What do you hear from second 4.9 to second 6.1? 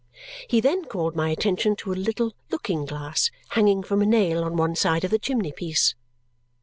of the chimney piece.